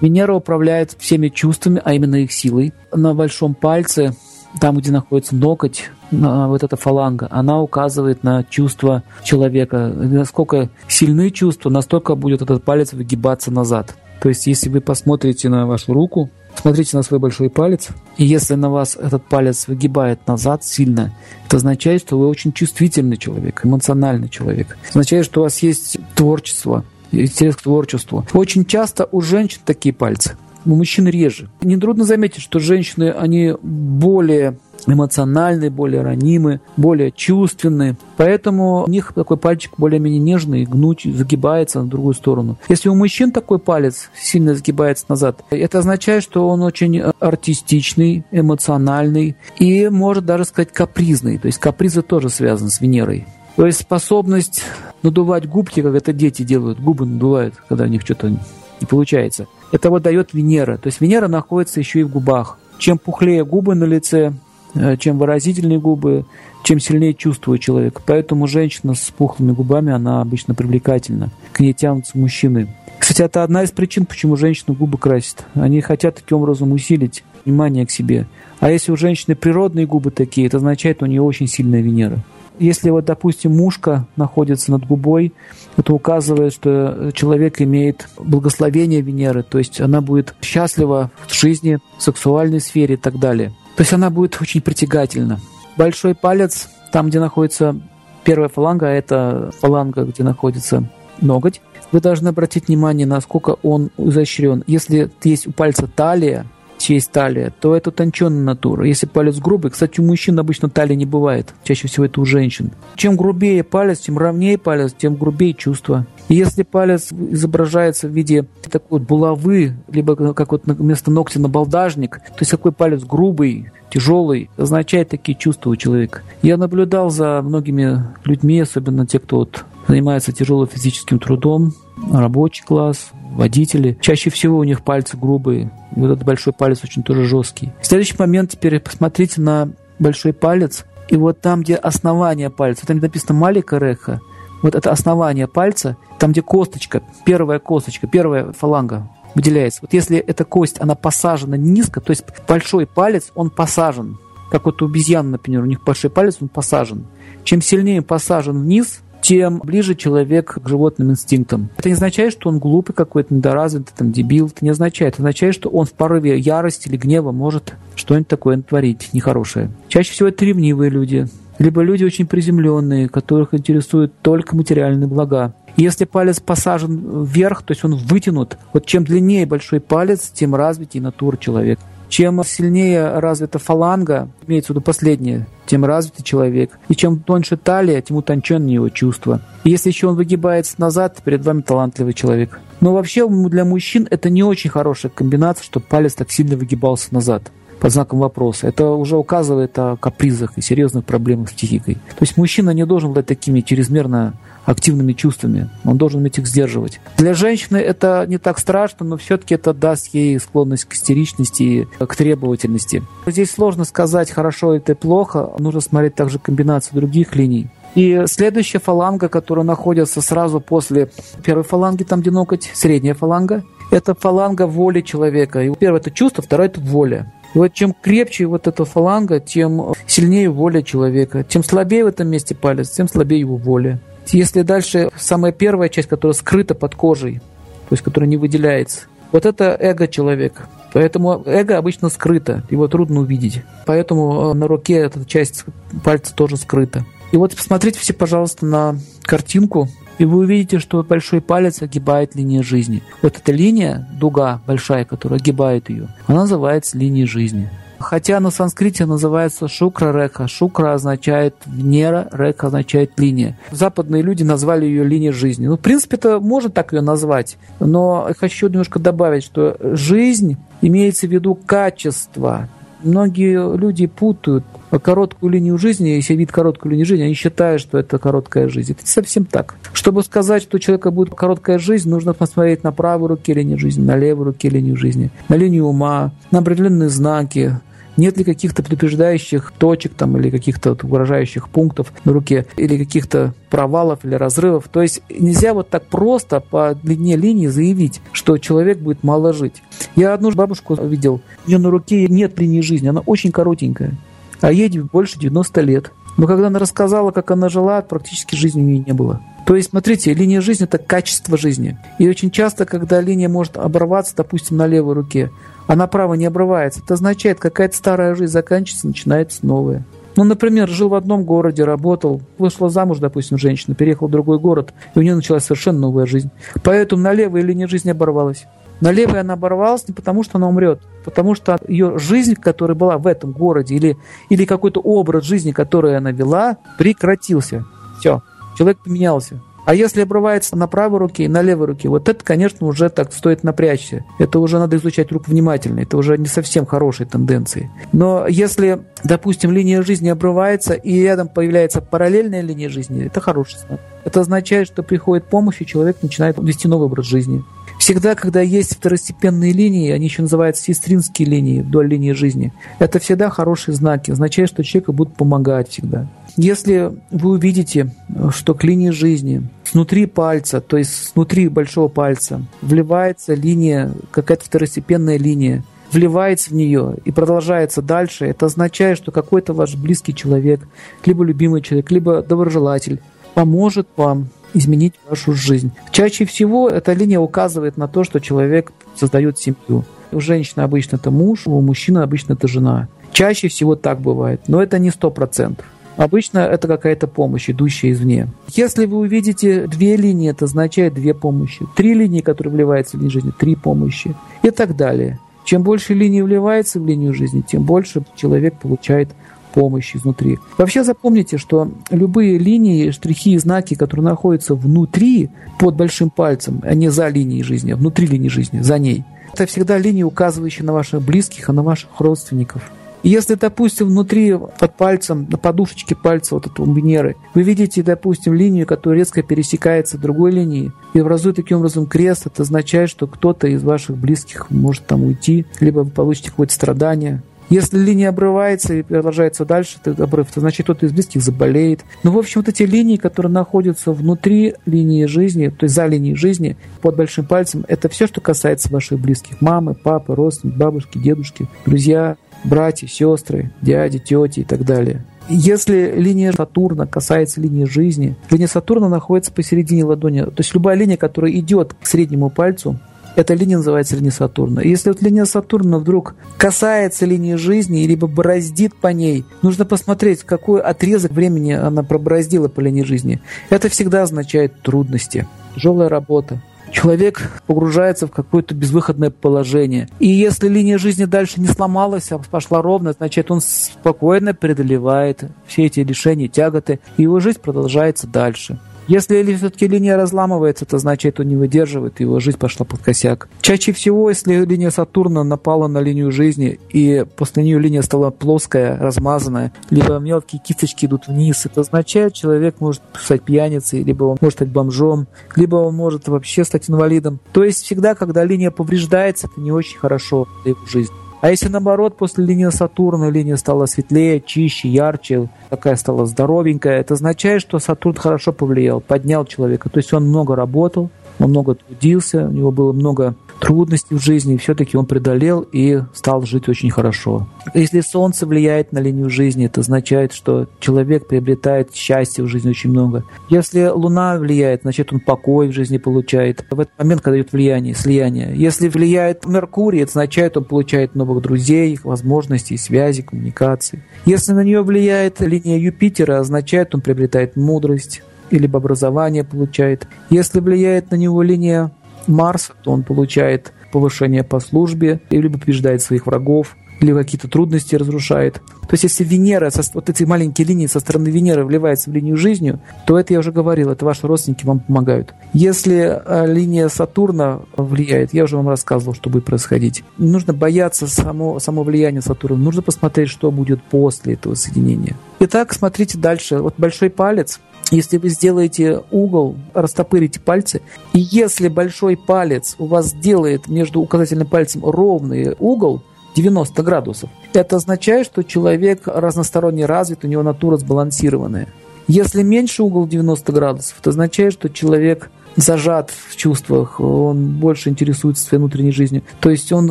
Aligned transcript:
Венера 0.00 0.34
управляет 0.34 0.96
всеми 0.98 1.28
чувствами, 1.28 1.80
а 1.84 1.94
именно 1.94 2.16
их 2.16 2.32
силой. 2.32 2.72
На 2.92 3.14
большом 3.14 3.54
пальце, 3.54 4.14
там, 4.60 4.78
где 4.78 4.92
находится 4.92 5.34
ноготь, 5.34 5.90
вот 6.10 6.62
эта 6.62 6.76
фаланга, 6.76 7.28
она 7.30 7.60
указывает 7.60 8.24
на 8.24 8.42
чувства 8.44 9.02
человека. 9.22 9.92
Насколько 9.94 10.70
сильны 10.88 11.30
чувства, 11.30 11.68
настолько 11.68 12.14
будет 12.14 12.40
этот 12.40 12.64
палец 12.64 12.92
выгибаться 12.92 13.50
назад. 13.50 13.94
То 14.20 14.28
есть, 14.30 14.46
если 14.46 14.68
вы 14.68 14.80
посмотрите 14.80 15.48
на 15.48 15.66
вашу 15.66 15.92
руку, 15.92 16.30
смотрите 16.56 16.96
на 16.96 17.04
свой 17.04 17.20
большой 17.20 17.50
палец, 17.50 17.88
и 18.16 18.24
если 18.24 18.54
на 18.54 18.68
вас 18.68 18.96
этот 18.96 19.22
палец 19.24 19.68
выгибает 19.68 20.26
назад 20.26 20.64
сильно, 20.64 21.14
это 21.46 21.58
означает, 21.58 22.00
что 22.00 22.18
вы 22.18 22.26
очень 22.26 22.52
чувствительный 22.52 23.16
человек, 23.16 23.60
эмоциональный 23.64 24.28
человек. 24.28 24.76
Это 24.80 24.90
означает, 24.90 25.24
что 25.24 25.40
у 25.40 25.42
вас 25.44 25.58
есть 25.60 25.98
творчество, 26.16 26.84
интерес 27.12 27.56
к 27.56 27.62
творчеству. 27.62 28.26
Очень 28.32 28.64
часто 28.64 29.08
у 29.10 29.20
женщин 29.20 29.60
такие 29.64 29.94
пальцы, 29.94 30.36
у 30.64 30.74
мужчин 30.74 31.08
реже. 31.08 31.48
Нетрудно 31.62 32.04
заметить, 32.04 32.42
что 32.42 32.58
женщины, 32.58 33.10
они 33.10 33.54
более 33.62 34.58
эмоциональны, 34.86 35.70
более 35.70 36.02
ранимы, 36.02 36.60
более 36.76 37.10
чувственны. 37.10 37.96
Поэтому 38.16 38.84
у 38.84 38.90
них 38.90 39.12
такой 39.14 39.36
пальчик 39.36 39.72
более-менее 39.76 40.20
нежный, 40.20 40.64
гнуть, 40.64 41.02
загибается 41.04 41.82
на 41.82 41.88
другую 41.88 42.14
сторону. 42.14 42.58
Если 42.68 42.88
у 42.88 42.94
мужчин 42.94 43.32
такой 43.32 43.58
палец 43.58 44.10
сильно 44.18 44.54
загибается 44.54 45.06
назад, 45.08 45.44
это 45.50 45.78
означает, 45.78 46.22
что 46.22 46.48
он 46.48 46.62
очень 46.62 47.00
артистичный, 47.00 48.24
эмоциональный 48.30 49.36
и, 49.58 49.88
может 49.88 50.24
даже 50.24 50.44
сказать, 50.44 50.72
капризный. 50.72 51.38
То 51.38 51.46
есть 51.46 51.58
капризы 51.58 52.02
тоже 52.02 52.28
связаны 52.30 52.70
с 52.70 52.80
Венерой. 52.80 53.26
То 53.58 53.66
есть 53.66 53.80
способность 53.80 54.62
надувать 55.02 55.48
губки, 55.48 55.82
как 55.82 55.94
это 55.94 56.12
дети 56.12 56.42
делают, 56.42 56.80
губы 56.80 57.04
надувают, 57.04 57.54
когда 57.68 57.84
у 57.84 57.88
них 57.88 58.02
что-то 58.02 58.30
не 58.30 58.86
получается. 58.88 59.48
Это 59.72 59.90
вот 59.90 60.02
дает 60.02 60.32
Венера. 60.32 60.78
То 60.78 60.86
есть 60.86 61.00
Венера 61.00 61.28
находится 61.28 61.80
еще 61.80 62.00
и 62.00 62.02
в 62.04 62.10
губах. 62.10 62.58
Чем 62.78 62.98
пухлее 62.98 63.44
губы 63.44 63.74
на 63.74 63.84
лице, 63.84 64.32
Э, 64.74 64.96
чем 64.96 65.18
выразительнее 65.18 65.80
губы, 65.80 66.24
чем 66.62 66.78
сильнее 66.78 67.14
чувствует 67.14 67.60
человек. 67.60 68.02
Поэтому 68.04 68.46
женщина 68.46 68.94
с 68.94 69.10
пухлыми 69.10 69.52
губами, 69.52 69.92
она 69.92 70.20
обычно 70.20 70.54
привлекательна. 70.54 71.30
К 71.52 71.60
ней 71.60 71.72
тянутся 71.72 72.18
мужчины. 72.18 72.68
Кстати, 72.98 73.22
это 73.22 73.42
одна 73.42 73.62
из 73.62 73.70
причин, 73.70 74.06
почему 74.06 74.36
женщины 74.36 74.74
губы 74.76 74.98
красят. 74.98 75.46
Они 75.54 75.80
хотят 75.80 76.16
таким 76.16 76.38
образом 76.38 76.72
усилить 76.72 77.24
внимание 77.44 77.86
к 77.86 77.90
себе. 77.90 78.26
А 78.60 78.70
если 78.70 78.92
у 78.92 78.96
женщины 78.96 79.34
природные 79.34 79.86
губы 79.86 80.10
такие, 80.10 80.46
это 80.46 80.58
означает, 80.58 81.02
у 81.02 81.06
нее 81.06 81.22
очень 81.22 81.46
сильная 81.46 81.80
Венера. 81.80 82.18
Если 82.58 82.90
вот, 82.90 83.04
допустим, 83.04 83.56
мушка 83.56 84.06
находится 84.16 84.70
над 84.70 84.86
губой, 84.86 85.32
это 85.76 85.92
указывает, 85.94 86.52
что 86.52 87.10
человек 87.14 87.60
имеет 87.60 88.08
благословение 88.18 89.00
Венеры, 89.00 89.42
то 89.42 89.58
есть 89.58 89.80
она 89.80 90.00
будет 90.00 90.34
счастлива 90.42 91.10
в 91.26 91.34
жизни, 91.34 91.78
в 91.98 92.02
сексуальной 92.02 92.60
сфере 92.60 92.94
и 92.94 92.98
так 92.98 93.18
далее. 93.18 93.52
То 93.76 93.82
есть 93.82 93.92
она 93.92 94.10
будет 94.10 94.40
очень 94.40 94.60
притягательна. 94.60 95.40
Большой 95.76 96.14
палец, 96.14 96.68
там, 96.92 97.08
где 97.08 97.20
находится 97.20 97.80
первая 98.24 98.48
фаланга, 98.48 98.88
а 98.88 98.90
это 98.90 99.52
фаланга, 99.60 100.02
где 100.02 100.24
находится 100.24 100.90
ноготь. 101.20 101.60
Вы 101.92 102.00
должны 102.00 102.28
обратить 102.28 102.68
внимание, 102.68 103.06
насколько 103.06 103.56
он 103.62 103.90
изощрен. 103.96 104.64
Если 104.66 105.10
есть 105.22 105.46
у 105.46 105.52
пальца 105.52 105.86
талия, 105.86 106.46
есть 106.94 107.10
талия, 107.10 107.52
то 107.60 107.74
это 107.74 107.90
утонченная 107.90 108.42
натура. 108.42 108.86
Если 108.86 109.06
палец 109.06 109.38
грубый, 109.38 109.70
кстати, 109.70 110.00
у 110.00 110.04
мужчин 110.04 110.38
обычно 110.38 110.68
талии 110.68 110.94
не 110.94 111.06
бывает, 111.06 111.54
чаще 111.64 111.88
всего 111.88 112.06
это 112.06 112.20
у 112.20 112.24
женщин. 112.24 112.72
Чем 112.96 113.16
грубее 113.16 113.64
палец, 113.64 114.00
тем 114.00 114.18
ровнее 114.18 114.58
палец, 114.58 114.94
тем 114.96 115.16
грубее 115.16 115.54
чувство. 115.54 116.06
И 116.28 116.34
если 116.34 116.62
палец 116.62 117.12
изображается 117.12 118.08
в 118.08 118.12
виде 118.12 118.46
такой 118.62 118.98
вот 118.98 119.08
булавы, 119.08 119.74
либо 119.90 120.14
как 120.34 120.52
вот 120.52 120.62
вместо 120.66 121.10
ногтя 121.10 121.40
на 121.40 121.48
балдажник, 121.48 122.18
то 122.18 122.40
есть 122.40 122.50
такой 122.50 122.72
палец 122.72 123.02
грубый, 123.02 123.70
тяжелый, 123.90 124.50
означает 124.56 125.08
такие 125.08 125.36
чувства 125.36 125.70
у 125.70 125.76
человека. 125.76 126.20
Я 126.42 126.56
наблюдал 126.56 127.10
за 127.10 127.40
многими 127.42 128.04
людьми, 128.24 128.60
особенно 128.60 129.06
те, 129.06 129.18
кто 129.18 129.38
вот 129.38 129.64
занимается 129.88 130.32
тяжелым 130.32 130.68
физическим 130.68 131.18
трудом, 131.18 131.72
рабочий 132.12 132.64
класс, 132.64 133.10
водители. 133.32 133.98
Чаще 134.00 134.30
всего 134.30 134.58
у 134.58 134.64
них 134.64 134.82
пальцы 134.82 135.16
грубые. 135.16 135.72
И 135.96 136.00
вот 136.00 136.10
этот 136.10 136.24
большой 136.24 136.52
палец 136.52 136.84
очень 136.84 137.02
тоже 137.02 137.24
жесткий. 137.24 137.72
Следующий 137.82 138.16
момент 138.18 138.50
теперь 138.50 138.78
посмотрите 138.78 139.40
на 139.40 139.70
большой 139.98 140.32
палец. 140.32 140.84
И 141.08 141.16
вот 141.16 141.40
там, 141.40 141.62
где 141.62 141.74
основание 141.74 142.50
пальца, 142.50 142.86
там 142.86 142.98
написано 142.98 143.34
маленькая 143.34 143.80
реха, 143.80 144.20
вот 144.62 144.74
это 144.74 144.90
основание 144.90 145.46
пальца, 145.46 145.96
там, 146.18 146.32
где 146.32 146.42
косточка, 146.42 147.02
первая 147.24 147.58
косточка, 147.58 148.06
первая 148.06 148.52
фаланга 148.52 149.08
выделяется. 149.34 149.80
Вот 149.82 149.92
если 149.92 150.18
эта 150.18 150.44
кость, 150.44 150.80
она 150.80 150.94
посажена 150.94 151.56
низко, 151.56 152.00
то 152.00 152.10
есть 152.10 152.24
большой 152.46 152.86
палец, 152.86 153.30
он 153.34 153.50
посажен. 153.50 154.18
Как 154.50 154.64
вот 154.64 154.82
у 154.82 154.86
обезьян, 154.86 155.30
например, 155.30 155.62
у 155.62 155.66
них 155.66 155.82
большой 155.82 156.10
палец, 156.10 156.38
он 156.40 156.48
посажен. 156.48 157.06
Чем 157.44 157.62
сильнее 157.62 158.02
посажен 158.02 158.60
вниз, 158.60 159.00
тем 159.28 159.58
ближе 159.58 159.94
человек 159.94 160.58
к 160.64 160.66
животным 160.66 161.10
инстинктам. 161.10 161.68
Это 161.76 161.90
не 161.90 161.94
означает, 161.96 162.32
что 162.32 162.48
он 162.48 162.58
глупый 162.58 162.94
какой-то, 162.94 163.34
недоразвитый, 163.34 163.92
там, 163.94 164.10
дебил. 164.10 164.46
Это 164.46 164.64
не 164.64 164.70
означает. 164.70 165.14
Это 165.14 165.22
означает, 165.22 165.54
что 165.54 165.68
он 165.68 165.84
в 165.84 165.92
порыве 165.92 166.38
ярости 166.38 166.88
или 166.88 166.96
гнева 166.96 167.30
может 167.30 167.74
что-нибудь 167.94 168.26
такое 168.26 168.56
натворить 168.56 169.10
нехорошее. 169.12 169.70
Чаще 169.88 170.12
всего 170.12 170.30
это 170.30 170.46
ревнивые 170.46 170.90
люди, 170.90 171.28
либо 171.58 171.82
люди 171.82 172.04
очень 172.04 172.26
приземленные, 172.26 173.10
которых 173.10 173.52
интересуют 173.52 174.14
только 174.22 174.56
материальные 174.56 175.08
блага. 175.08 175.52
Если 175.76 176.06
палец 176.06 176.40
посажен 176.40 177.22
вверх, 177.22 177.60
то 177.64 177.72
есть 177.72 177.84
он 177.84 177.96
вытянут, 177.96 178.56
вот 178.72 178.86
чем 178.86 179.04
длиннее 179.04 179.44
большой 179.44 179.80
палец, 179.80 180.30
тем 180.32 180.54
развитее 180.54 181.02
натура 181.02 181.36
человека. 181.36 181.82
Чем 182.08 182.42
сильнее 182.44 183.18
развита 183.18 183.58
фаланга, 183.58 184.28
имеется 184.46 184.68
в 184.68 184.76
виду 184.76 184.80
последнее, 184.80 185.46
тем 185.66 185.84
развитый 185.84 186.24
человек. 186.24 186.78
И 186.88 186.94
чем 186.94 187.20
тоньше 187.20 187.56
талия, 187.56 188.00
тем 188.00 188.16
утонченнее 188.16 188.74
его 188.74 188.88
чувства. 188.88 189.40
И 189.64 189.70
если 189.70 189.90
еще 189.90 190.08
он 190.08 190.16
выгибается 190.16 190.74
назад, 190.78 191.20
перед 191.22 191.44
вами 191.44 191.60
талантливый 191.60 192.14
человек. 192.14 192.60
Но 192.80 192.94
вообще 192.94 193.28
для 193.28 193.64
мужчин 193.64 194.08
это 194.10 194.30
не 194.30 194.42
очень 194.42 194.70
хорошая 194.70 195.12
комбинация, 195.14 195.64
чтобы 195.64 195.86
палец 195.86 196.14
так 196.14 196.30
сильно 196.30 196.56
выгибался 196.56 197.12
назад 197.12 197.50
под 197.80 197.92
знаком 197.92 198.20
вопроса. 198.20 198.66
Это 198.66 198.90
уже 198.90 199.16
указывает 199.16 199.78
о 199.78 199.96
капризах 199.96 200.56
и 200.56 200.62
серьезных 200.62 201.04
проблемах 201.04 201.50
с 201.50 201.52
психикой. 201.52 201.94
То 201.94 202.20
есть 202.20 202.36
мужчина 202.36 202.70
не 202.70 202.86
должен 202.86 203.12
быть 203.12 203.26
такими 203.26 203.60
чрезмерно 203.60 204.34
активными 204.68 205.14
чувствами. 205.14 205.70
Он 205.84 205.96
должен 205.96 206.20
уметь 206.20 206.38
их 206.38 206.46
сдерживать. 206.46 207.00
Для 207.16 207.32
женщины 207.32 207.78
это 207.78 208.26
не 208.28 208.36
так 208.36 208.58
страшно, 208.58 209.06
но 209.06 209.16
все-таки 209.16 209.54
это 209.54 209.72
даст 209.72 210.12
ей 210.12 210.38
склонность 210.38 210.84
к 210.84 210.92
истеричности 210.92 211.62
и 211.62 211.84
к 212.06 212.14
требовательности. 212.14 213.02
Здесь 213.26 213.50
сложно 213.50 213.84
сказать, 213.84 214.30
хорошо 214.30 214.74
это 214.74 214.92
и 214.92 214.94
плохо. 214.94 215.52
Нужно 215.58 215.80
смотреть 215.80 216.16
также 216.16 216.38
комбинацию 216.38 216.96
других 216.96 217.34
линий. 217.34 217.68
И 217.94 218.24
следующая 218.26 218.78
фаланга, 218.78 219.30
которая 219.30 219.64
находится 219.64 220.20
сразу 220.20 220.60
после 220.60 221.10
первой 221.42 221.64
фаланги, 221.64 222.04
там 222.04 222.20
где 222.20 222.30
ноготь, 222.30 222.70
средняя 222.74 223.14
фаланга, 223.14 223.64
это 223.90 224.14
фаланга 224.14 224.66
воли 224.66 225.00
человека. 225.00 225.62
И 225.62 225.74
первое 225.74 226.00
это 226.00 226.10
чувство, 226.10 226.44
второе 226.44 226.68
это 226.68 226.80
воля. 226.80 227.32
И 227.54 227.58
вот 227.58 227.72
чем 227.72 227.94
крепче 227.94 228.44
вот 228.44 228.66
эта 228.66 228.84
фаланга, 228.84 229.40
тем 229.40 229.94
сильнее 230.06 230.50
воля 230.50 230.82
человека. 230.82 231.42
Чем 231.48 231.64
слабее 231.64 232.04
в 232.04 232.08
этом 232.08 232.28
месте 232.28 232.54
палец, 232.54 232.90
тем 232.90 233.08
слабее 233.08 233.40
его 233.40 233.56
воля. 233.56 233.98
Если 234.32 234.62
дальше 234.62 235.10
самая 235.16 235.52
первая 235.52 235.88
часть, 235.88 236.08
которая 236.08 236.34
скрыта 236.34 236.74
под 236.74 236.94
кожей, 236.94 237.40
то 237.88 237.92
есть 237.92 238.02
которая 238.02 238.28
не 238.28 238.36
выделяется, 238.36 239.06
вот 239.32 239.46
это 239.46 239.76
эго 239.78 240.08
человека. 240.08 240.68
Поэтому 240.92 241.42
эго 241.44 241.76
обычно 241.76 242.08
скрыто, 242.08 242.62
его 242.70 242.88
трудно 242.88 243.20
увидеть. 243.20 243.62
Поэтому 243.86 244.50
э, 244.50 244.54
на 244.54 244.66
руке 244.66 244.94
эта 244.94 245.24
часть 245.24 245.64
пальца 246.02 246.34
тоже 246.34 246.56
скрыта. 246.56 247.04
И 247.30 247.36
вот 247.36 247.54
посмотрите 247.54 247.98
все, 247.98 248.14
пожалуйста, 248.14 248.64
на 248.64 248.96
картинку, 249.22 249.88
и 250.18 250.24
вы 250.24 250.38
увидите, 250.38 250.78
что 250.78 251.02
большой 251.02 251.40
палец 251.40 251.82
огибает 251.82 252.34
линию 252.34 252.64
жизни. 252.64 253.02
Вот 253.22 253.36
эта 253.36 253.52
линия, 253.52 254.08
дуга 254.18 254.62
большая, 254.66 255.04
которая 255.04 255.38
огибает 255.38 255.90
ее, 255.90 256.08
она 256.26 256.40
называется 256.40 256.96
линией 256.96 257.26
жизни. 257.26 257.70
Хотя 257.98 258.40
на 258.40 258.50
санскрите 258.50 259.06
называется 259.06 259.68
шукра 259.68 260.12
река. 260.12 260.46
Шукра 260.48 260.94
означает 260.94 261.54
Венера, 261.66 262.28
река 262.32 262.68
означает 262.68 263.12
линия. 263.18 263.58
Западные 263.70 264.22
люди 264.22 264.42
назвали 264.42 264.86
ее 264.86 265.04
линией 265.04 265.32
жизни. 265.32 265.66
Ну, 265.66 265.76
в 265.76 265.80
принципе, 265.80 266.16
это 266.16 266.40
можно 266.40 266.70
так 266.70 266.92
ее 266.92 267.00
назвать. 267.00 267.56
Но 267.80 268.30
хочу 268.38 268.68
немножко 268.68 268.98
добавить, 268.98 269.44
что 269.44 269.76
жизнь 269.80 270.56
имеется 270.80 271.26
в 271.26 271.30
виду 271.30 271.54
качество. 271.54 272.68
Многие 273.02 273.76
люди 273.76 274.06
путают 274.06 274.64
короткую 275.02 275.50
линию 275.50 275.78
жизни, 275.78 276.08
если 276.08 276.34
видят 276.34 276.52
короткую 276.52 276.92
линию 276.92 277.06
жизни, 277.06 277.24
они 277.24 277.34
считают, 277.34 277.80
что 277.80 277.98
это 277.98 278.18
короткая 278.18 278.68
жизнь. 278.68 278.92
Это 278.92 279.02
не 279.02 279.08
совсем 279.08 279.44
так. 279.44 279.76
Чтобы 279.92 280.24
сказать, 280.24 280.62
что 280.62 280.78
у 280.78 280.80
человека 280.80 281.10
будет 281.10 281.34
короткая 281.34 281.78
жизнь, 281.78 282.08
нужно 282.08 282.34
посмотреть 282.34 282.82
на 282.82 282.90
правой 282.90 283.28
руке 283.28 283.54
линию 283.54 283.78
жизни, 283.78 284.02
на 284.02 284.16
левой 284.16 284.46
руке 284.46 284.68
линию 284.68 284.96
жизни, 284.96 285.30
на 285.48 285.54
линию 285.54 285.86
ума, 285.86 286.32
на 286.50 286.58
определенные 286.58 287.08
знаки, 287.08 287.78
нет 288.18 288.36
ли 288.36 288.44
каких-то 288.44 288.82
предупреждающих 288.82 289.72
точек 289.78 290.12
там, 290.14 290.36
или 290.36 290.50
каких-то 290.50 290.92
угрожающих 290.92 291.68
пунктов 291.68 292.12
на 292.24 292.32
руке, 292.32 292.66
или 292.76 292.98
каких-то 292.98 293.54
провалов 293.70 294.24
или 294.24 294.34
разрывов. 294.34 294.88
То 294.88 295.00
есть 295.00 295.22
нельзя 295.30 295.72
вот 295.72 295.88
так 295.88 296.04
просто 296.06 296.60
по 296.60 296.94
длине 296.94 297.36
линии 297.36 297.68
заявить, 297.68 298.20
что 298.32 298.58
человек 298.58 298.98
будет 298.98 299.22
мало 299.22 299.52
жить. 299.52 299.82
Я 300.16 300.34
одну 300.34 300.50
бабушку 300.50 300.94
видел, 300.94 301.40
у 301.64 301.68
нее 301.68 301.78
на 301.78 301.90
руке 301.90 302.26
нет 302.26 302.58
линии 302.58 302.80
жизни, 302.80 303.08
она 303.08 303.20
очень 303.20 303.52
коротенькая, 303.52 304.18
а 304.60 304.72
ей 304.72 304.88
больше 305.00 305.38
90 305.38 305.80
лет. 305.82 306.12
Но 306.36 306.46
когда 306.46 306.68
она 306.68 306.78
рассказала, 306.78 307.30
как 307.30 307.50
она 307.50 307.68
жила, 307.68 308.00
практически 308.00 308.54
жизни 308.54 308.80
у 308.80 308.84
нее 308.84 309.04
не 309.06 309.12
было. 309.12 309.40
То 309.66 309.76
есть, 309.76 309.90
смотрите, 309.90 310.32
линия 310.32 310.60
жизни– 310.62 310.84
это 310.86 310.96
качество 310.96 311.58
жизни. 311.58 311.98
И 312.18 312.26
очень 312.26 312.50
часто, 312.50 312.86
когда 312.86 313.20
линия 313.20 313.50
может 313.50 313.76
оборваться, 313.76 314.34
допустим, 314.34 314.78
на 314.78 314.86
левой 314.86 315.14
руке, 315.14 315.50
а 315.88 315.96
на 315.96 316.06
правой 316.06 316.38
не 316.38 316.46
обрывается, 316.46 317.00
это 317.02 317.14
означает, 317.14 317.58
какая-то 317.58 317.96
старая 317.96 318.36
жизнь 318.36 318.52
заканчивается, 318.52 319.08
начинается 319.08 319.66
новая. 319.66 320.04
Ну, 320.36 320.44
например, 320.44 320.88
жил 320.88 321.08
в 321.08 321.14
одном 321.14 321.42
городе, 321.42 321.82
работал, 321.82 322.40
вышла 322.58 322.88
замуж, 322.88 323.18
допустим, 323.18 323.58
женщина, 323.58 323.96
переехала 323.96 324.28
в 324.28 324.30
другой 324.30 324.60
город, 324.60 324.92
и 325.14 325.18
у 325.18 325.22
нее 325.22 325.34
началась 325.34 325.64
совершенно 325.64 325.98
новая 325.98 326.26
жизнь. 326.26 326.50
Поэтому 326.84 327.22
на 327.22 327.32
левой 327.32 327.62
линия 327.62 327.88
жизни 327.88 328.10
оборвалась. 328.10 328.66
На 329.00 329.10
левой 329.10 329.40
она 329.40 329.54
оборвалась 329.54 330.06
не 330.06 330.14
потому, 330.14 330.44
что 330.44 330.58
она 330.58 330.68
умрет, 330.68 331.00
потому 331.24 331.54
что 331.54 331.78
ее 331.88 332.18
жизнь, 332.18 332.54
которая 332.54 332.96
была 332.96 333.16
в 333.16 333.26
этом 333.26 333.52
городе, 333.52 333.96
или, 333.96 334.16
или 334.50 334.64
какой-то 334.64 335.00
образ 335.00 335.44
жизни, 335.44 335.72
который 335.72 336.16
она 336.16 336.30
вела, 336.30 336.76
прекратился. 336.98 337.84
Все, 338.20 338.42
человек 338.76 338.98
поменялся. 338.98 339.60
А 339.88 339.94
если 339.94 340.20
обрывается 340.20 340.76
на 340.76 340.86
правой 340.86 341.18
руке 341.18 341.44
и 341.44 341.48
на 341.48 341.62
левой 341.62 341.86
руке, 341.86 342.10
вот 342.10 342.28
это, 342.28 342.44
конечно, 342.44 342.86
уже 342.86 343.08
так 343.08 343.32
стоит 343.32 343.64
напрячься. 343.64 344.22
Это 344.38 344.58
уже 344.58 344.78
надо 344.78 344.98
изучать 344.98 345.32
руку 345.32 345.46
внимательно. 345.50 346.00
Это 346.00 346.18
уже 346.18 346.36
не 346.36 346.44
совсем 346.44 346.84
хорошие 346.84 347.26
тенденции. 347.26 347.90
Но 348.12 348.46
если, 348.46 349.00
допустим, 349.24 349.72
линия 349.72 350.02
жизни 350.02 350.28
обрывается 350.28 350.92
и 350.92 351.22
рядом 351.22 351.48
появляется 351.48 352.02
параллельная 352.02 352.60
линия 352.60 352.90
жизни, 352.90 353.24
это 353.24 353.40
хороший 353.40 353.78
знак. 353.78 354.00
Это 354.26 354.40
означает, 354.40 354.88
что 354.88 355.02
приходит 355.02 355.46
помощь, 355.46 355.80
и 355.80 355.86
человек 355.86 356.18
начинает 356.20 356.58
вести 356.58 356.86
новый 356.86 357.06
образ 357.06 357.24
жизни. 357.24 357.64
Всегда, 357.98 358.34
когда 358.34 358.60
есть 358.60 358.94
второстепенные 358.94 359.72
линии, 359.72 360.12
они 360.12 360.26
еще 360.26 360.42
называются 360.42 360.82
сестринские 360.82 361.48
линии 361.48 361.80
вдоль 361.80 362.08
линии 362.08 362.32
жизни, 362.32 362.74
это 362.98 363.18
всегда 363.18 363.48
хорошие 363.48 363.94
знаки, 363.94 364.30
означает, 364.30 364.68
что 364.68 364.84
человеку 364.84 365.14
будут 365.14 365.34
помогать 365.34 365.88
всегда. 365.88 366.28
Если 366.56 367.12
вы 367.30 367.50
увидите, 367.50 368.14
что 368.50 368.74
к 368.74 368.84
линии 368.84 369.10
жизни 369.10 369.62
снутри 369.90 370.26
пальца, 370.26 370.80
то 370.80 370.96
есть 370.96 371.28
снутри 371.28 371.68
большого 371.68 372.08
пальца, 372.08 372.62
вливается 372.82 373.54
линия, 373.54 374.12
какая-то 374.30 374.64
второстепенная 374.64 375.38
линия, 375.38 375.82
вливается 376.12 376.70
в 376.70 376.74
нее 376.74 377.16
и 377.24 377.32
продолжается 377.32 378.02
дальше, 378.02 378.46
это 378.46 378.66
означает, 378.66 379.18
что 379.18 379.32
какой-то 379.32 379.72
ваш 379.72 379.94
близкий 379.94 380.34
человек, 380.34 380.80
либо 381.24 381.44
любимый 381.44 381.82
человек, 381.82 382.10
либо 382.10 382.42
доброжелатель 382.42 383.20
поможет 383.54 384.08
вам 384.16 384.48
изменить 384.74 385.14
вашу 385.28 385.54
жизнь. 385.54 385.90
Чаще 386.10 386.44
всего 386.44 386.88
эта 386.88 387.12
линия 387.12 387.40
указывает 387.40 387.96
на 387.96 388.08
то, 388.08 388.24
что 388.24 388.40
человек 388.40 388.92
создает 389.16 389.58
семью. 389.58 390.04
У 390.30 390.40
женщины 390.40 390.82
обычно 390.82 391.16
это 391.16 391.30
муж, 391.30 391.66
у 391.66 391.80
мужчины 391.80 392.18
обычно 392.18 392.52
это 392.52 392.68
жена. 392.68 393.08
Чаще 393.32 393.68
всего 393.68 393.96
так 393.96 394.20
бывает, 394.20 394.62
но 394.68 394.82
это 394.82 394.98
не 394.98 395.10
сто 395.10 395.30
процентов. 395.30 395.86
Обычно 396.18 396.58
это 396.58 396.88
какая-то 396.88 397.28
помощь, 397.28 397.70
идущая 397.70 398.10
извне. 398.10 398.48
Если 398.74 399.06
вы 399.06 399.18
увидите 399.18 399.86
две 399.86 400.16
линии, 400.16 400.50
это 400.50 400.64
означает 400.64 401.14
две 401.14 401.32
помощи. 401.32 401.86
Три 401.94 402.12
линии, 402.12 402.40
которые 402.40 402.74
вливаются 402.74 403.16
в 403.16 403.20
линию 403.20 403.30
жизни, 403.30 403.52
три 403.56 403.76
помощи 403.76 404.34
и 404.62 404.70
так 404.70 404.96
далее. 404.96 405.38
Чем 405.64 405.84
больше 405.84 406.14
линий 406.14 406.42
вливается 406.42 406.98
в 406.98 407.06
линию 407.06 407.32
жизни, 407.32 407.60
тем 407.60 407.84
больше 407.84 408.24
человек 408.34 408.78
получает 408.80 409.28
помощь 409.72 410.16
изнутри. 410.16 410.58
Вообще 410.76 411.04
запомните, 411.04 411.56
что 411.56 411.92
любые 412.10 412.58
линии, 412.58 413.10
штрихи 413.12 413.52
и 413.52 413.58
знаки, 413.58 413.94
которые 413.94 414.24
находятся 414.24 414.74
внутри, 414.74 415.50
под 415.78 415.94
большим 415.94 416.30
пальцем, 416.30 416.80
а 416.82 416.94
не 416.94 417.10
за 417.10 417.28
линией 417.28 417.62
жизни, 417.62 417.92
а 417.92 417.96
внутри 417.96 418.26
линии 418.26 418.48
жизни, 418.48 418.80
за 418.80 418.98
ней, 418.98 419.24
это 419.54 419.66
всегда 419.66 419.98
линии, 419.98 420.24
указывающие 420.24 420.84
на 420.84 420.92
ваших 420.92 421.22
близких, 421.22 421.68
а 421.68 421.72
на 421.72 421.82
ваших 421.82 422.08
родственников. 422.18 422.90
Если, 423.22 423.54
допустим, 423.54 424.08
внутри 424.08 424.56
под 424.56 424.96
пальцем, 424.96 425.46
на 425.50 425.58
подушечке 425.58 426.14
пальца 426.14 426.54
вот 426.54 426.66
этого 426.66 426.92
Венеры, 426.94 427.36
вы 427.54 427.62
видите, 427.62 428.02
допустим, 428.02 428.54
линию, 428.54 428.86
которая 428.86 429.18
резко 429.18 429.42
пересекается 429.42 430.18
другой 430.18 430.52
линией, 430.52 430.92
и 431.14 431.20
образует 431.20 431.56
таким 431.56 431.78
образом 431.78 432.06
крест, 432.06 432.46
это 432.46 432.62
означает, 432.62 433.10
что 433.10 433.26
кто-то 433.26 433.66
из 433.66 433.82
ваших 433.82 434.16
близких 434.16 434.70
может 434.70 435.06
там 435.06 435.24
уйти, 435.24 435.66
либо 435.80 436.00
вы 436.00 436.10
получите 436.10 436.50
какое-то 436.50 436.72
страдание, 436.72 437.42
если 437.70 437.98
линия 437.98 438.30
обрывается 438.30 438.94
и 438.94 439.02
продолжается 439.02 439.66
дальше, 439.66 439.98
этот 440.00 440.20
обрыв, 440.20 440.50
то 440.50 440.60
значит 440.60 440.84
кто-то 440.84 441.04
из 441.04 441.12
близких 441.12 441.42
заболеет. 441.42 442.00
Ну, 442.22 442.30
в 442.30 442.38
общем, 442.38 442.62
вот 442.62 442.68
эти 442.68 442.84
линии, 442.84 443.16
которые 443.16 443.52
находятся 443.52 444.12
внутри 444.12 444.74
линии 444.86 445.26
жизни, 445.26 445.68
то 445.68 445.84
есть 445.84 445.94
за 445.94 446.06
линией 446.06 446.34
жизни, 446.34 446.78
под 447.02 447.16
большим 447.16 447.44
пальцем, 447.44 447.84
это 447.86 448.08
все, 448.08 448.26
что 448.26 448.40
касается 448.40 448.90
ваших 448.90 449.20
близких. 449.20 449.60
Мамы, 449.60 449.94
папы, 449.94 450.34
родственники, 450.34 450.78
бабушки, 450.78 451.18
дедушки, 451.18 451.68
друзья, 451.84 452.36
братья, 452.64 453.06
сестры, 453.06 453.70
дяди, 453.82 454.18
тети 454.18 454.60
и 454.60 454.64
так 454.64 454.84
далее. 454.84 455.24
Если 455.48 456.12
линия 456.14 456.52
Сатурна 456.52 457.06
касается 457.06 457.60
линии 457.60 457.84
жизни, 457.84 458.36
линия 458.50 458.66
Сатурна 458.66 459.08
находится 459.08 459.50
посередине 459.50 460.04
ладони. 460.04 460.42
То 460.42 460.54
есть 460.58 460.74
любая 460.74 460.94
линия, 460.94 461.16
которая 461.16 461.52
идет 461.52 461.94
к 461.98 462.06
среднему 462.06 462.50
пальцу, 462.50 462.98
эта 463.34 463.54
линия 463.54 463.76
называется 463.76 464.16
линия 464.16 464.30
Сатурна. 464.30 464.82
Если 464.82 465.08
вот 465.08 465.22
линия 465.22 465.44
Сатурна 465.44 465.98
вдруг 465.98 466.34
касается 466.58 467.24
линии 467.24 467.54
жизни, 467.54 468.04
либо 468.06 468.26
бороздит 468.26 468.94
по 468.96 469.08
ней, 469.08 469.44
нужно 469.62 469.84
посмотреть, 469.84 470.42
какой 470.42 470.80
отрезок 470.82 471.32
времени 471.32 471.72
она 471.72 472.02
пробороздила 472.02 472.68
по 472.68 472.80
линии 472.80 473.04
жизни. 473.04 473.40
Это 473.70 473.88
всегда 473.88 474.24
означает 474.24 474.82
трудности, 474.82 475.46
тяжелая 475.76 476.08
работа, 476.08 476.60
человек 476.92 477.62
погружается 477.66 478.26
в 478.26 478.30
какое-то 478.30 478.74
безвыходное 478.74 479.30
положение. 479.30 480.08
И 480.18 480.28
если 480.28 480.68
линия 480.68 480.98
жизни 480.98 481.24
дальше 481.24 481.60
не 481.60 481.66
сломалась, 481.66 482.32
а 482.32 482.38
пошла 482.38 482.82
ровно, 482.82 483.12
значит, 483.12 483.50
он 483.50 483.60
спокойно 483.60 484.54
преодолевает 484.54 485.44
все 485.66 485.86
эти 485.86 486.00
лишения, 486.00 486.48
тяготы, 486.48 487.00
и 487.16 487.22
его 487.22 487.40
жизнь 487.40 487.60
продолжается 487.60 488.26
дальше. 488.26 488.78
Если 489.08 489.54
все-таки 489.54 489.88
линия 489.88 490.18
разламывается, 490.18 490.84
это 490.84 490.98
значит, 490.98 491.40
он 491.40 491.48
не 491.48 491.56
выдерживает, 491.56 492.20
его 492.20 492.40
жизнь 492.40 492.58
пошла 492.58 492.84
под 492.84 493.00
косяк. 493.00 493.48
Чаще 493.62 493.92
всего, 493.92 494.28
если 494.28 494.64
линия 494.66 494.90
Сатурна 494.90 495.44
напала 495.44 495.88
на 495.88 495.98
линию 495.98 496.30
жизни, 496.30 496.78
и 496.90 497.24
после 497.36 497.62
нее 497.62 497.78
линия 497.78 498.02
стала 498.02 498.30
плоская, 498.30 498.98
размазанная, 498.98 499.72
либо 499.88 500.18
мелкие 500.18 500.60
кисточки 500.62 501.06
идут 501.06 501.26
вниз, 501.26 501.64
это 501.64 501.80
означает, 501.80 502.34
человек 502.34 502.80
может 502.80 503.02
стать 503.18 503.42
пьяницей, 503.42 504.02
либо 504.02 504.24
он 504.24 504.36
может 504.42 504.58
стать 504.58 504.68
бомжом, 504.68 505.26
либо 505.56 505.76
он 505.76 505.94
может 505.94 506.28
вообще 506.28 506.64
стать 506.64 506.90
инвалидом. 506.90 507.40
То 507.54 507.64
есть 507.64 507.82
всегда, 507.84 508.14
когда 508.14 508.44
линия 508.44 508.70
повреждается, 508.70 509.48
это 509.50 509.58
не 509.58 509.72
очень 509.72 509.98
хорошо 509.98 510.46
для 510.64 510.72
его 510.72 510.86
жизни. 510.86 511.16
А 511.40 511.50
если 511.50 511.68
наоборот, 511.68 512.16
после 512.16 512.44
линии 512.44 512.68
Сатурна 512.68 513.30
линия 513.30 513.56
стала 513.56 513.86
светлее, 513.86 514.40
чище, 514.40 514.88
ярче, 514.88 515.48
такая 515.70 515.94
стала 515.94 516.26
здоровенькая, 516.26 517.00
это 517.00 517.14
означает, 517.14 517.62
что 517.62 517.78
Сатурн 517.78 518.16
хорошо 518.16 518.52
повлиял, 518.52 519.00
поднял 519.00 519.44
человека. 519.44 519.88
То 519.88 519.98
есть 519.98 520.12
он 520.12 520.28
много 520.28 520.56
работал, 520.56 521.10
он 521.38 521.50
много 521.50 521.76
трудился, 521.76 522.46
у 522.46 522.50
него 522.50 522.72
было 522.72 522.92
много 522.92 523.36
трудностей 523.60 524.14
в 524.14 524.22
жизни, 524.22 524.56
все-таки 524.56 524.96
он 524.96 525.06
преодолел 525.06 525.66
и 525.72 526.00
стал 526.14 526.42
жить 526.42 526.68
очень 526.68 526.90
хорошо. 526.90 527.48
Если 527.74 528.00
Солнце 528.00 528.46
влияет 528.46 528.92
на 528.92 528.98
линию 528.98 529.30
жизни, 529.30 529.66
это 529.66 529.80
означает, 529.80 530.32
что 530.32 530.68
человек 530.80 531.26
приобретает 531.26 531.94
счастье 531.94 532.44
в 532.44 532.48
жизни 532.48 532.70
очень 532.70 532.90
много. 532.90 533.24
Если 533.48 533.86
Луна 533.86 534.36
влияет, 534.36 534.82
значит 534.82 535.12
он 535.12 535.20
покой 535.20 535.68
в 535.68 535.72
жизни 535.72 535.98
получает. 535.98 536.64
В 536.70 536.80
этот 536.80 536.96
момент, 536.98 537.20
когда 537.20 537.38
идет 537.38 537.52
влияние, 537.52 537.94
слияние. 537.94 538.52
Если 538.54 538.88
влияет 538.88 539.46
Меркурий, 539.46 540.00
это 540.00 540.10
означает, 540.10 540.56
он 540.56 540.64
получает 540.64 541.14
новых 541.14 541.42
друзей, 541.42 541.98
возможностей, 542.02 542.76
связи, 542.76 543.22
коммуникации. 543.22 544.02
Если 544.24 544.52
на 544.52 544.64
нее 544.64 544.82
влияет 544.82 545.40
линия 545.40 545.78
Юпитера, 545.78 546.38
означает, 546.38 546.94
он 546.94 547.00
приобретает 547.00 547.56
мудрость, 547.56 548.22
либо 548.50 548.78
образование 548.78 549.44
получает. 549.44 550.06
Если 550.30 550.60
влияет 550.60 551.10
на 551.10 551.16
него 551.16 551.42
линия 551.42 551.92
Марса, 552.28 552.74
то 552.82 552.92
он 552.92 553.02
получает 553.02 553.72
повышение 553.90 554.44
по 554.44 554.60
службе, 554.60 555.20
либо 555.30 555.58
побеждает 555.58 556.02
своих 556.02 556.26
врагов, 556.26 556.76
или 557.00 557.12
какие-то 557.12 557.48
трудности 557.48 557.94
разрушает. 557.94 558.62
То 558.82 558.94
есть, 558.94 559.04
если 559.04 559.24
Венера, 559.24 559.70
вот 559.94 560.08
эти 560.08 560.24
маленькие 560.24 560.66
линии 560.66 560.86
со 560.86 561.00
стороны 561.00 561.28
Венеры 561.28 561.64
вливаются 561.64 562.10
в 562.10 562.14
линию 562.14 562.36
жизни, 562.36 562.78
то 563.06 563.18
это 563.18 563.34
я 563.34 563.40
уже 563.40 563.52
говорил, 563.52 563.90
это 563.90 564.04
ваши 564.04 564.26
родственники 564.26 564.64
вам 564.64 564.80
помогают. 564.80 565.34
Если 565.52 566.20
э, 566.24 566.46
линия 566.46 566.88
Сатурна 566.88 567.60
влияет, 567.76 568.32
я 568.32 568.44
уже 568.44 568.56
вам 568.56 568.68
рассказывал, 568.68 569.14
что 569.14 569.30
будет 569.30 569.44
происходить. 569.44 570.04
Не 570.16 570.30
нужно 570.30 570.52
бояться 570.52 571.06
само, 571.06 571.58
само 571.60 571.82
влияния 571.82 572.22
Сатурна, 572.22 572.56
нужно 572.56 572.82
посмотреть, 572.82 573.28
что 573.28 573.50
будет 573.50 573.82
после 573.82 574.34
этого 574.34 574.54
соединения. 574.54 575.16
Итак, 575.40 575.72
смотрите 575.72 576.18
дальше. 576.18 576.58
Вот 576.58 576.74
большой 576.78 577.10
палец, 577.10 577.60
если 577.90 578.16
вы 578.16 578.28
сделаете 578.28 579.02
угол, 579.10 579.56
растопырите 579.74 580.40
пальцы, 580.40 580.80
и 581.12 581.20
если 581.20 581.68
большой 581.68 582.16
палец 582.16 582.74
у 582.78 582.86
вас 582.86 583.12
делает 583.12 583.68
между 583.68 584.00
указательным 584.00 584.46
пальцем 584.46 584.84
ровный 584.84 585.54
угол, 585.58 586.02
90 586.38 586.82
градусов. 586.84 587.30
Это 587.52 587.76
означает, 587.76 588.24
что 588.24 588.44
человек 588.44 589.02
разносторонне 589.06 589.86
развит, 589.86 590.24
у 590.24 590.28
него 590.28 590.44
натура 590.44 590.76
сбалансированная. 590.76 591.66
Если 592.06 592.44
меньше 592.44 592.84
угол 592.84 593.08
90 593.08 593.52
градусов, 593.52 593.96
это 593.98 594.10
означает, 594.10 594.52
что 594.52 594.68
человек 594.68 595.32
зажат 595.56 596.10
в 596.10 596.36
чувствах, 596.36 597.00
он 597.00 597.58
больше 597.58 597.88
интересуется 597.88 598.44
своей 598.44 598.60
внутренней 598.60 598.92
жизнью. 598.92 599.22
То 599.40 599.50
есть 599.50 599.72
он, 599.72 599.90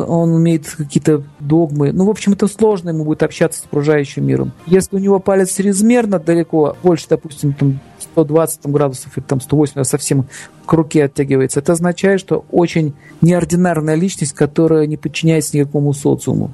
он 0.00 0.32
умеет 0.32 0.68
какие-то 0.68 1.22
догмы. 1.40 1.92
Ну, 1.92 2.06
в 2.06 2.10
общем, 2.10 2.32
это 2.32 2.46
сложно 2.48 2.90
ему 2.90 3.04
будет 3.04 3.22
общаться 3.22 3.62
с 3.62 3.64
окружающим 3.64 4.26
миром. 4.26 4.52
Если 4.66 4.96
у 4.96 4.98
него 4.98 5.18
палец 5.18 5.54
чрезмерно 5.54 6.18
далеко, 6.18 6.76
больше, 6.82 7.06
допустим, 7.08 7.52
там 7.52 7.80
120 8.00 8.60
там, 8.60 8.72
градусов 8.72 9.16
или 9.16 9.24
там 9.24 9.40
180, 9.40 9.86
совсем 9.86 10.26
к 10.66 10.72
руке 10.72 11.04
оттягивается, 11.04 11.60
это 11.60 11.72
означает, 11.72 12.20
что 12.20 12.44
очень 12.50 12.94
неординарная 13.20 13.94
личность, 13.94 14.32
которая 14.32 14.86
не 14.86 14.96
подчиняется 14.96 15.56
никакому 15.56 15.92
социуму. 15.92 16.46